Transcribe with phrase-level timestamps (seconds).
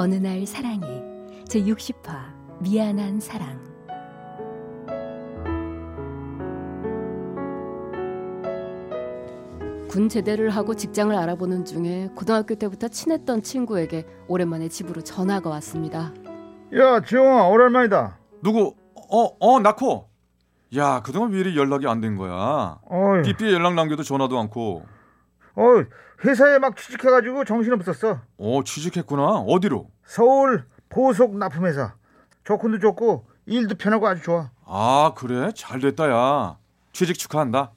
[0.00, 0.80] 어느 날 사랑이
[1.46, 2.32] 제 60화
[2.62, 3.60] 미안한 사랑
[9.88, 16.14] 군 제대를 하고 직장을 알아보는 중에 고등학교 때부터 친했던 친구에게 오랜만에 집으로 전화가 왔습니다.
[16.78, 18.18] 야, 지영아, 오랜만이다.
[18.42, 18.74] 누구?
[19.10, 20.08] 어, 어, 나코.
[20.76, 22.78] 야, 그동안 왜 이리 연락이 안 된 거야?
[22.88, 24.84] 어이, 삐삐에 연락 남겨도 전화도 않고.
[25.60, 25.84] 어이,
[26.24, 28.20] 회사에 막 취직해가지고 정신없었어.
[28.38, 29.40] 어, 취직했구나.
[29.40, 29.90] 어디로?
[30.06, 31.94] 서울 보석 납품회사.
[32.44, 34.50] 조건도 좋고 일도 편하고 아주 좋아.
[34.64, 35.50] 아, 그래?
[35.54, 36.58] 잘 됐다, 야.
[36.92, 37.72] 취직 축하한다.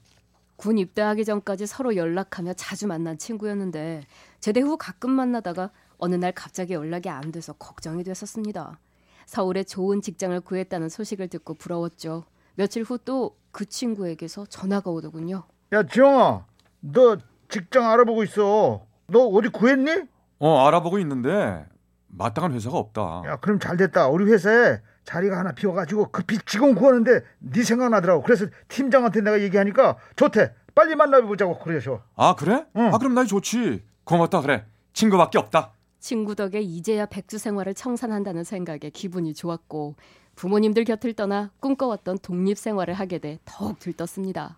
[0.56, 4.04] 군 입대하기 전까지 서로 연락하며 자주 만난 친구였는데
[4.40, 8.80] 제대 후 가끔 만나다가 어느 날 갑자기 연락이 안 돼서 걱정이 됐었습니다.
[9.26, 12.24] 서울에 좋은 직장을 구했다는 소식을 듣고 부러웠죠.
[12.56, 15.44] 며칠 후 또 그 친구에게서 전화가 오더군요.
[15.74, 16.46] 야, 지영아,
[16.82, 17.18] 너
[17.50, 18.86] 직장 알아보고 있어.
[19.08, 19.92] 너 어디 구했니?
[20.40, 21.66] 어, 알아보고 있는데
[22.08, 23.24] 마땅한 회사가 없다.
[23.26, 24.08] 야, 그럼 잘 됐다.
[24.08, 28.24] 우리 회사에 자리가 하나 비어가지고 급히 직원 구하는데 네 생각 나더라고.
[28.24, 30.54] 그래서 팀장한테 내가 얘기하니까 좋대.
[30.76, 32.02] 빨리 만나보자고 그러셔.
[32.16, 32.66] 아, 그래?
[32.76, 32.94] 응.
[32.94, 33.84] 아, 그럼 나 좋지.
[34.06, 34.66] 고맙다, 그래.
[34.94, 35.74] 친구밖에 없다.
[36.00, 39.96] 친구 덕에 이제야 백수 생활을 청산한다는 생각에 기분이 좋았고
[40.36, 44.58] 부모님들 곁을 떠나 꿈꿔왔던 독립 생활을 하게 돼 더욱 들떴습니다.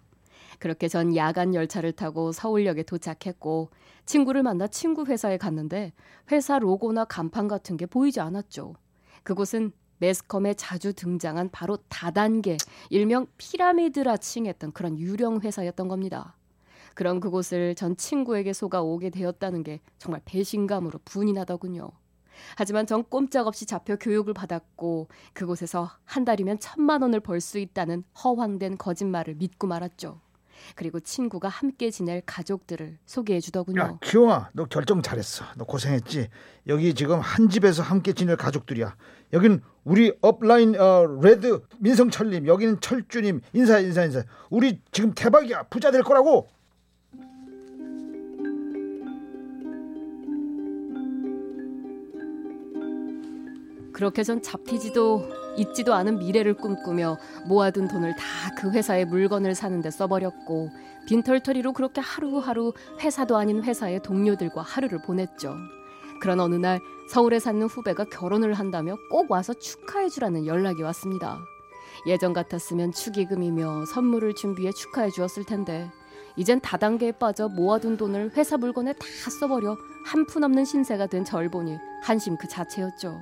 [0.60, 3.70] 그렇게 전 야간 열차를 타고 서울역에 도착했고
[4.06, 5.94] 친구를 만나 친구 회사에 갔는데
[6.32, 8.76] 회사 로고나 간판 같은 게 보이지 않았죠.
[9.24, 12.58] 그곳은 매스컴에 자주 등장한 바로 다단계,
[12.90, 16.36] 일명 피라미드라 칭했던 그런 유령 회사였던 겁니다.
[16.94, 21.90] 그런 그곳을 전 친구에게 속아 오게 되었다는 게 정말 배신감으로 분이 나더군요.
[22.58, 28.78] 하지만 전 꼼짝없이 잡혀 교육을 받았고 그곳에서 한 달이면 천만 원을 벌 수 있다는 허황된
[28.78, 30.20] 거짓말을 믿고 말았죠.
[30.76, 33.82] 그리고 친구가 함께 지낼 가족들을 소개해 주더군요.
[33.82, 35.46] 야, 지영아, 너 결정 잘했어.
[35.58, 36.30] 너 고생했지.
[36.68, 38.96] 여기 지금 한 집에서 함께 지낼 가족들이야.
[39.34, 44.24] 여기는 우리 업라인 어, 레드 민성철님, 여기는 철주님 인사 인사 인사.
[44.50, 45.64] 우리 지금 대박이야.
[45.64, 46.48] 부자 될 거라고.
[53.94, 58.26] 그렇게 전 잡히지도 있지도 않은 미래를 꿈꾸며 모아둔 돈을 다
[58.58, 60.70] 그 회사에 물건을 사는데 써버렸고
[61.08, 65.56] 빈털터리로 그렇게 하루하루 회사도 아닌 회사의 동료들과 하루를 보냈죠.
[66.22, 66.80] 그런 어느 날
[67.10, 71.38] 서울에 사는 후배가 결혼을 한다며 꼭 와서 축하해주라는 연락이 왔습니다.
[72.08, 75.90] 예전 같았으면 축의금이며 선물을 준비해 축하해 주었을 텐데
[76.38, 79.06] 이젠 다단계에 빠져 모아둔 돈을 회사 물건에 다
[79.40, 83.20] 써버려 한 푼 없는 신세가 된 절 보니 한심 그 자체였죠.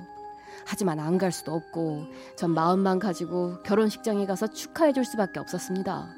[0.66, 6.08] 하지만 안 갈 수도 없고 전 마음만 가지고 결혼식장에 가서 축하해 줄 수밖에 없었습니다.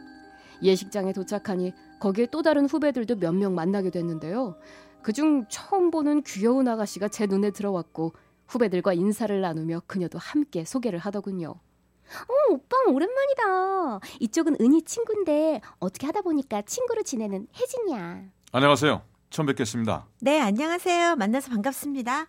[0.62, 4.56] 예식장에 도착하니 거기에 또 다른 후배들도 몇 명 만나게 됐는데요.
[5.02, 8.14] 그중 처음 보는 귀여운 아가씨가 제 눈에 들어왔고
[8.46, 11.50] 후배들과 인사를 나누며 그녀도 함께 소개를 하더군요.
[11.50, 14.00] 어, 오빠 오랜만이다.
[14.20, 18.22] 이쪽은 은희 친구인데 어떻게 하다 보니까 친구로 지내는 혜진이야.
[18.52, 19.02] 안녕하세요.
[19.30, 20.06] 처음 뵙겠습니다.
[20.20, 21.16] 네, 안녕하세요.
[21.16, 22.26] 만나서 반갑습니다.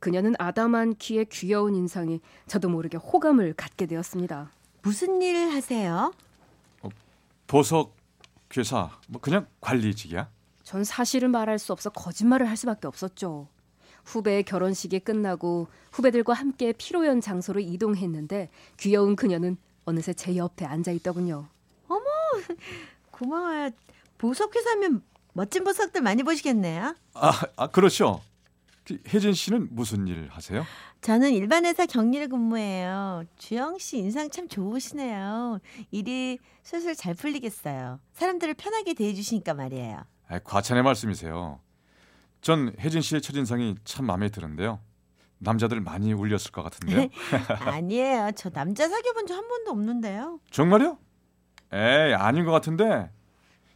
[0.00, 4.50] 그녀는 아담한 키에 귀여운 인상이 저도 모르게 호감을 갖게 되었습니다.
[4.82, 6.12] 무슨 일 하세요?
[7.46, 7.96] 보석
[8.56, 10.28] 회사 뭐 그냥 관리직이야?
[10.62, 13.48] 전 사실을 말할 수 없어 거짓말을 할 수밖에 없었죠.
[14.04, 21.46] 후배의 결혼식이 끝나고 후배들과 함께 피로연 장소로 이동했는데 귀여운 그녀는 어느새 제 옆에 앉아 있더군요.
[23.10, 23.70] 고마워요.
[24.18, 25.02] 보석 회사면
[25.32, 26.94] 멋진 보석들 많이 보시겠네요.
[27.14, 28.20] 아, 아 그렇죠.
[28.88, 30.64] 그 혜진 씨는 무슨 일 하세요?
[31.02, 33.24] 저는 일반 회사 격리를 근무해요.
[33.36, 35.58] 주영 씨 인상 참 좋으시네요.
[35.90, 38.00] 일이 슬슬 잘 풀리겠어요.
[38.14, 40.04] 사람들을 편하게 대해 주시니까 말이에요.
[40.28, 41.60] 아, 과찬의 말씀이세요.
[42.40, 44.80] 전 혜진 씨의 첫인상이 참 마음에 드는데요.
[45.38, 47.08] 남자들 많이 울렸을 것 같은데요.
[47.60, 48.30] 아니에요.
[48.36, 50.40] 저 남자 사귀어 본 적 한 번도 없는데요.
[50.50, 50.98] 정말요?
[51.72, 53.10] 에이, 아닌 것 같은데.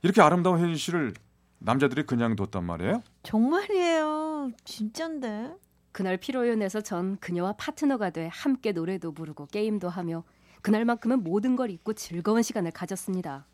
[0.03, 1.13] 이렇게 아름다운 혜진 씨를
[1.59, 3.03] 남자들이 그냥 뒀단 말이에요?
[3.23, 4.22] 정말이에요.
[4.65, 5.55] 진짠데.
[5.93, 10.25] 그날 피로연에서 전 그녀와 파트너가 돼 함께 노래도 부르고 게임도 하며
[10.63, 13.47] 그날만큼은 모든 걸 잊고 즐거운 시간을 가졌습니다.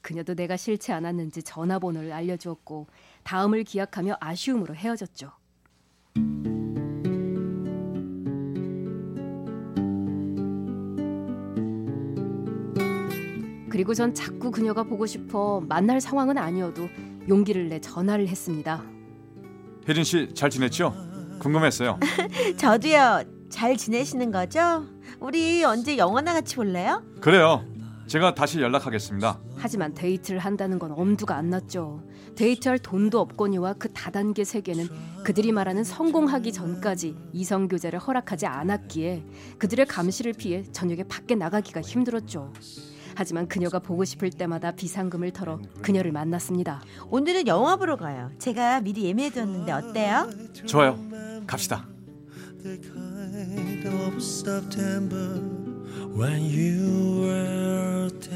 [0.00, 2.86] 그녀도 내가 싫지 않았는지 전화번호를 알려주었고
[3.24, 5.32] 다음을 기약하며 아쉬움으로 헤어졌죠.
[13.70, 16.88] 그리고 전 자꾸 그녀가 보고 싶어 만날 상황은 아니어도
[17.28, 18.97] 용기를 내 전화를 했습니다.
[19.88, 20.94] 혜진 씨 잘 지냈죠?
[21.38, 21.98] 궁금했어요.
[22.58, 23.22] 저도요.
[23.48, 24.84] 잘 지내시는 거죠?
[25.20, 27.02] 우리 언제 영화나 같이 볼래요?
[27.20, 27.64] 그래요.
[28.06, 29.38] 제가 다시 연락하겠습니다.
[29.56, 32.02] 하지만 데이트를 한다는 건 엄두가 안 났죠.
[32.36, 34.88] 데이트할 돈도 없거니와 그 다단계 세계는
[35.24, 39.24] 그들이 말하는 성공하기 전까지 이성 교제를 허락하지 않았기에
[39.58, 42.52] 그들의 감시를 피해 저녁에 밖에 나가기가 힘들었죠.
[43.18, 46.80] 하지만 그녀가 보고 싶을 때마다 비상금을 털어 그녀를 만났습니다.
[47.10, 48.30] 오늘은 영화 보러 가요.
[48.38, 50.30] 제가 미리 예매해두었는데 어때요?
[50.66, 50.96] 좋아요.
[51.44, 51.84] 갑시다.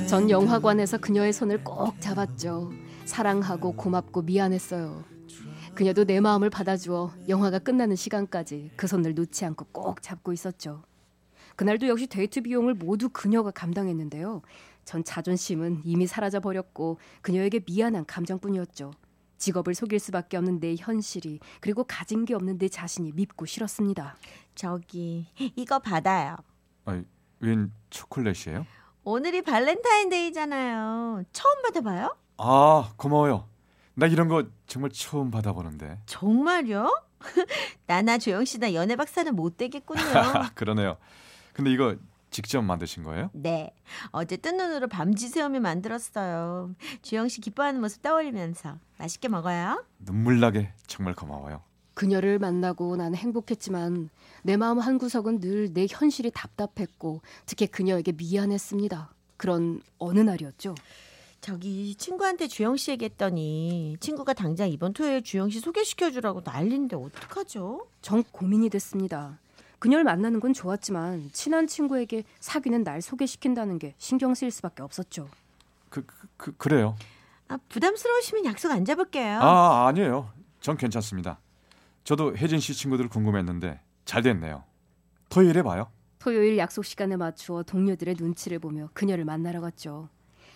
[0.09, 2.73] 전 영화관에서 그녀의 손을 꼭 잡았죠.
[3.05, 5.05] 사랑하고 고맙고 미안했어요.
[5.77, 10.83] 그녀도 내 마음을 받아주어 영화가 끝나는 시간까지 그 손을 놓지 않고 꼭 잡고 있었죠.
[11.57, 14.43] 그날도 역시 데이트 비용을 모두 그녀가 감당했는데요.
[14.85, 18.93] 전 자존심은 이미 사라져 버렸고 그녀에게 미안한 감정뿐이었죠.
[19.39, 24.17] 직업을 속일 수밖에 없는 내 현실이 그리고 가진 게 없는 내 자신이 밉고 싫었습니다.
[24.55, 25.27] 저기
[25.57, 26.37] 이거 받아요.
[26.85, 27.03] 아니,
[27.41, 28.65] 웬 초콜릿이에요?
[29.05, 31.25] 오늘이 발렌타인데이잖아요.
[31.33, 32.17] 처음 받아봐요?
[32.39, 33.49] 아, 고마워요.
[33.95, 35.99] 나 이런 거 정말 처음 받아보는데.
[36.07, 36.89] 정말요?
[37.87, 40.01] 나나 조영 씨나 연애 박사는 못 되겠군요.
[40.55, 40.97] 그러네요.
[41.53, 41.97] 근데 이거
[42.33, 43.31] 직접 만드신 거예요?
[43.33, 43.73] 네.
[44.11, 46.75] 어제 뜬 눈으로 밤지 새우며 만들었어요.
[47.03, 49.85] 주영 씨 기뻐하는 모습 떠올리면서 맛있게 먹어요.
[50.01, 51.63] 눈물 나게 정말 고마워요.
[51.95, 54.09] 그녀를 만나고 나는 행복했지만
[54.43, 59.15] 내 마음 한 구석은 늘 내 현실이 답답했고 특히 그녀에게 미안했습니다.
[59.37, 60.75] 그런 어느 날이었죠.
[61.43, 67.87] 저기 친구한테 주영 씨 얘기했더니 친구가 당장 이번 토요일 주영 씨 소개시켜 주라고 난리인데 어떡하죠?
[68.01, 69.39] 전 고민이 됐습니다.
[69.83, 75.29] 그녀를 만나는 건 좋았지만 친한 친구에게 사귀는 날 소개시킨다는 게 신경 쓰일 수밖에 없었죠.
[75.89, 76.95] 그, 그, 그 그 래요.
[77.49, 79.41] 아, 부담스러우시면 약속 안 잡을게요.
[79.41, 80.31] 아, 아니에요.
[80.61, 81.41] 전 괜찮습니다.
[82.05, 84.63] 저도 혜진 씨 친구들 궁금했는데 잘 됐네요.
[85.31, 85.89] 토요일에 봐요.
[86.21, 90.09] 토요일 약속 시간에 맞추어 동료들의 눈치를 보며 그녀를 만나러 갔죠.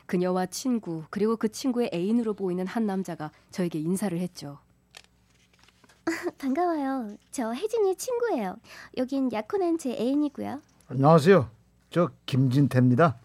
[0.07, 4.61] 그녀와 친구 그리고 그 친구의 애인으로 보이는 한 남자가 저에게 인사를 했죠.
[6.39, 7.17] 반가워요.
[7.33, 8.57] 저 혜진이 친구예요.
[8.97, 10.61] 여긴 약혼한 제 애인이고요.
[10.89, 11.51] 안녕하세요.
[11.91, 13.19] 저 김진태입니다.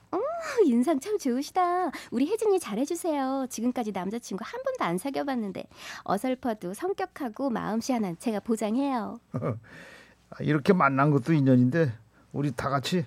[0.65, 1.91] 인상 참 좋으시다.
[2.11, 3.47] 우리 혜진이 잘해주세요.
[3.49, 5.63] 지금까지 남자친구 한 번도 안 사귀어봤는데
[6.03, 9.19] 어설퍼도 성격하고 마음씨 하나는 제가 보장해요.
[9.33, 11.93] 아, 이렇게 만난 것도 인연인데
[12.31, 13.05] 우리 다 같이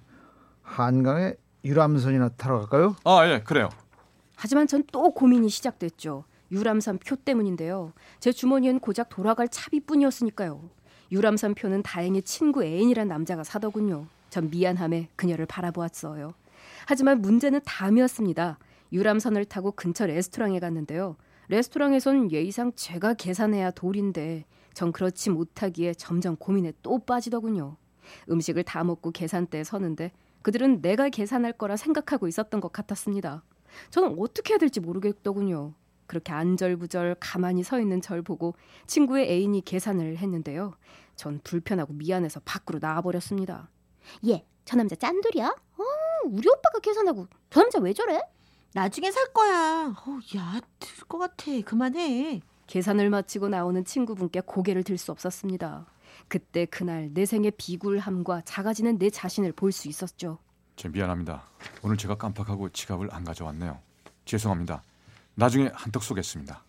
[0.63, 1.35] 한강에
[1.65, 2.97] 유람선이나 타러 갈까요?
[3.05, 3.69] 아, 예, 그래요.
[4.37, 6.25] 하지만 전 또 고민이 시작됐죠.
[6.55, 7.93] 유람선 표 때문인데요.
[8.21, 10.71] 제 주머니엔 고작 돌아갈 차비뿐이었으니까요.
[11.11, 14.07] 유람선 표는 다행히 친구 애인이란 남자가 사더군요.
[14.31, 16.33] 전 미안함에 그녀를 바라보았어요.
[16.87, 18.59] 하지만 문제는 다음이었습니다.
[18.93, 21.17] 유람선을 타고 근처 레스토랑에 갔는데요.
[21.49, 27.77] 레스토랑에선 예의상 제가 계산해야 도리인데 전 그렇지 못하기에 점점 고민에 또 빠지더군요.
[28.31, 30.13] 음식을 다 먹고 계산대에 서는데
[30.43, 33.43] 그들은 내가 계산할 거라 생각하고 있었던 것 같았습니다.
[33.91, 35.75] 저는 어떻게 해야 될지 모르겠더군요.
[36.07, 38.55] 그렇게 안절부절 가만히 서 있는 절 보고
[38.87, 40.75] 친구의 애인이 계산을 했는데요.
[41.17, 43.69] 전 불편하고 미안해서 밖으로 나와버렸습니다.
[44.29, 45.47] 얘, 저 남자 짠돌이야?
[45.47, 45.83] 어,
[46.27, 48.21] 우리 오빠가 계산하고 저 남자 왜 저래?
[48.75, 49.95] 나중에 살 거야.
[49.97, 51.45] 어, 야, 들 것 같아.
[51.65, 52.41] 그만해.
[52.67, 55.87] 계산을 마치고 나오는 친구분께 고개를 들 수 없었습니다.
[56.29, 60.39] 그때 그날 내 생의 비굴함과 작아지는 내 자신을 볼 수 있었죠.
[60.77, 61.45] 저 미안합니다.
[61.83, 63.79] 오늘 제가 깜빡하고 지갑을 안 가져왔네요.
[64.25, 64.83] 죄송합니다.
[65.35, 66.63] 나중에 한턱 쏘겠습니다.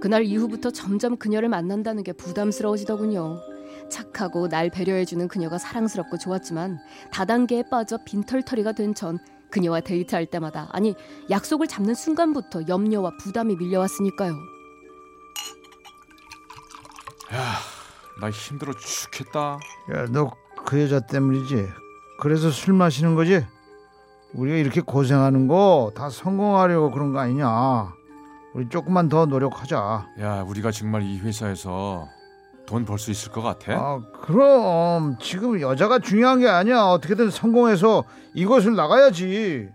[0.00, 3.38] 그날 이후부터 점점 그녀를 만난다는 게 부담스러워지더군요.
[3.90, 6.78] 착하고 날 배려해주는 그녀가 사랑스럽고 좋았지만
[7.12, 9.18] 다단계에 빠져 빈털터리가 된 전
[9.50, 10.94] 그녀와 데이트할 때마다 아니
[11.28, 14.34] 약속을 잡는 순간부터 염려와 부담이 밀려왔으니까요.
[18.20, 19.58] 나 힘들어 죽겠다.
[19.94, 20.30] 야, 너
[20.66, 21.68] 그 여자 때문이지.
[22.20, 23.44] 그래서 술 마시는 거지?
[24.34, 27.92] 우리가 이렇게 고생하는 거 다 성공하려고 그런 거 아니냐?
[28.54, 30.06] 우리 조금만 더 노력하자.
[30.20, 32.06] 야, 우리가 정말 이 회사에서
[32.66, 33.72] 돈 벌 수 있을 것 같아?
[33.74, 36.82] 아, 그럼 지금 여자가 중요한 게 아니야.
[36.84, 39.68] 어떻게든 성공해서 이것을 나가야지.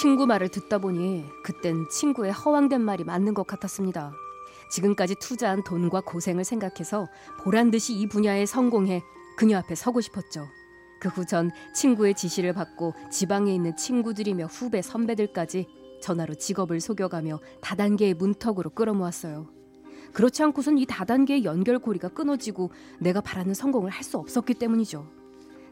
[0.00, 4.12] 친구 말을 듣다 보니 그땐 친구의 허황된 말이 맞는 것 같았습니다.
[4.70, 7.08] 지금까지 투자한 돈과 고생을 생각해서
[7.42, 9.02] 보란 듯이 이 분야에 성공해
[9.36, 10.46] 그녀 앞에 서고 싶었죠.
[11.00, 15.66] 그 후 전 친구의 지시를 받고 지방에 있는 친구들이며 후배 선배들까지
[16.02, 19.48] 전화로 직업을 속여가며 다단계의 문턱으로 끌어모았어요.
[20.12, 25.06] 그렇지 않고선 이 다단계의 연결고리가 끊어지고 내가 바라는 성공을 할 수 없었기 때문이죠.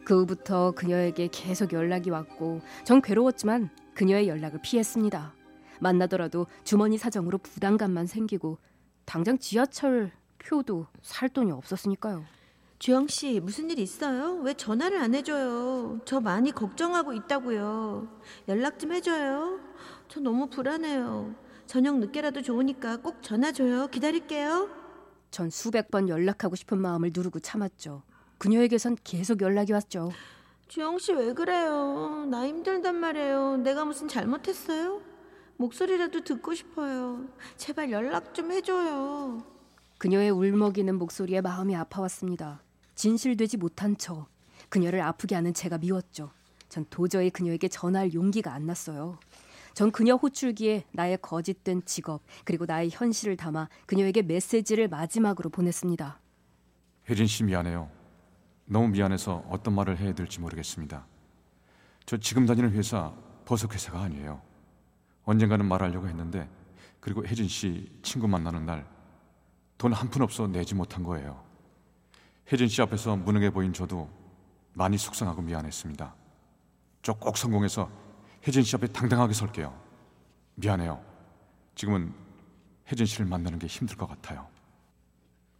[0.04, 5.34] 그 후부터 그녀에게 계속 연락이 왔고 전 괴로웠지만 그녀의 연락을 피했습니다.
[5.80, 8.58] 만나더라도 주머니 사정으로 부담감만 생기고
[9.06, 12.24] 당장 지하철 표도 살 돈이 없었으니까요.
[12.78, 14.34] 주영 씨, 무슨 일 있어요?
[14.42, 15.98] 왜 전화를 안 해줘요?
[16.04, 18.06] 저 많이 걱정하고 있다고요.
[18.48, 19.60] 연락 좀 해줘요.
[20.08, 21.34] 저 너무 불안해요.
[21.66, 23.86] 저녁 늦게라도 좋으니까 꼭 전화 줘요.
[23.88, 24.68] 기다릴게요.
[25.30, 28.02] 전 수백 번 연락하고 싶은 마음을 누르고 참았죠.
[28.38, 30.10] 그녀에게선 계속 연락이 왔죠.
[30.68, 32.26] 주영 씨 왜 그래요?
[32.28, 33.56] 나 힘들단 말이에요.
[33.58, 35.00] 내가 무슨 잘못했어요?
[35.58, 37.26] 목소리라도 듣고 싶어요.
[37.56, 39.42] 제발 연락 좀 해줘요.
[39.98, 42.62] 그녀의 울먹이는 목소리에 마음이 아파왔습니다.
[42.94, 44.26] 진실되지 못한 저,
[44.68, 46.30] 그녀를 아프게 하는 제가 미웠죠.
[46.68, 49.18] 전 도저히 그녀에게 전화할 용기가 안 났어요.
[49.72, 56.18] 전 그녀 호출기에 나의 거짓된 직업 그리고 나의 현실을 담아 그녀에게 메시지를 마지막으로 보냈습니다.
[57.08, 57.90] 혜진 씨 미안해요.
[58.64, 61.06] 너무 미안해서 어떤 말을 해야 될지 모르겠습니다.
[62.04, 63.12] 저 지금 다니는 회사
[63.44, 64.40] 버섯 회사가 아니에요.
[65.26, 66.48] 언젠가는 말하려고 했는데
[67.00, 68.86] 그리고 혜진 씨 친구 만나는 날
[69.78, 71.38] 돈 한 푼 없어 내지 못한 거예요.
[72.50, 74.08] 혜진 씨 앞에서 무능해 보인 저도
[74.72, 76.14] 많이 속상하고 미안했습니다.
[77.02, 77.90] 저 꼭 성공해서
[78.48, 79.78] 혜진 씨 앞에 당당하게 설게요.
[80.54, 80.98] 미안해요.
[81.74, 82.14] 지금은
[82.90, 84.46] 혜진 씨를 만나는 게 힘들 것 같아요.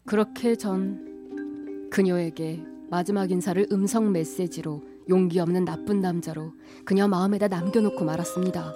[0.07, 6.55] 그렇게 전 그녀에게 마지막 인사를 음성 메시지로 용기 없는 나쁜 남자로
[6.87, 8.73] 그녀 마음에다 남겨놓고 말았습니다.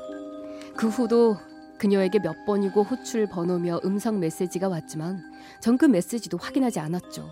[0.81, 1.37] 그 후도
[1.79, 5.23] 그녀에게 몇 번이고 호출 번호며 음성 메시지가 왔지만
[5.61, 7.29] 전 그 메시지도 확인하지 않았죠.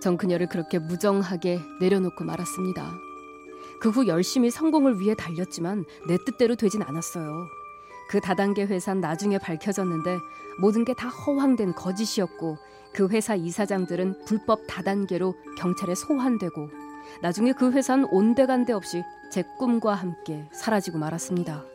[0.00, 2.90] 전 그녀를 그렇게 무정하게 내려놓고 말았습니다.
[3.80, 7.46] 그 후 열심히 성공을 위해 달렸지만 내 뜻대로 되진 않았어요.
[8.10, 10.18] 그 다단계 회사는 나중에 밝혀졌는데
[10.60, 12.58] 모든 게 다 허황된 거짓이었고
[12.92, 16.68] 그 회사 이사장들은 불법 다단계로 경찰에 소환되고
[17.22, 21.71] 나중에 그 회사는 온데간데 없이 제 꿈과 함께 사라지고 말았습니다.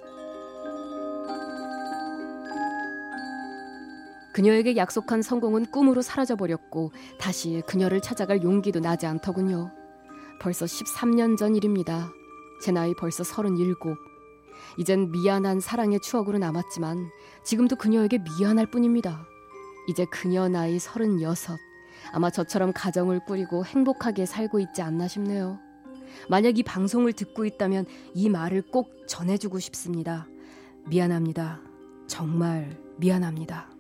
[4.38, 9.72] 그녀에게 약속한 성공은 꿈으로 사라져버렸고 다시 그녀를 찾아갈 용기도 나지 않더군요.
[10.40, 12.12] 벌써 13년 전 일입니다.
[12.62, 13.74] 제 나이 벌써 37.
[14.78, 17.10] 이젠 미안한 사랑의 추억으로 남았지만
[17.44, 19.26] 지금도 그녀에게 미안할 뿐입니다.
[19.90, 21.58] 이제 그녀 나이 36.
[22.14, 25.58] 아마 저처럼 가정을 꾸리고 행복하게 살고 있지 않나 싶네요.
[26.30, 30.28] 만약 이 방송을 듣고 있다면 이 말을 꼭 전해주고 싶습니다.
[30.86, 31.60] 미안합니다.
[32.06, 33.77] 정말 미안합니다.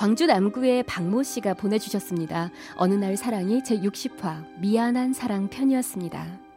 [0.00, 2.50] 광주 남구의 박모 씨가 보내주셨습니다.
[2.76, 6.49] 어느 날 사랑이 제 60화 미안한 사랑 편이었습니다.